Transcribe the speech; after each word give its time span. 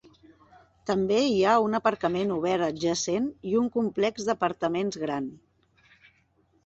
També 0.91 1.17
hi 1.25 1.35
ha 1.47 1.51
un 1.65 1.79
aparcament 1.79 2.33
cobert 2.35 2.67
adjacent 2.69 3.29
i 3.53 3.55
un 3.63 3.69
complex 3.79 4.27
d'apartaments 4.31 4.99
gran. 5.07 5.29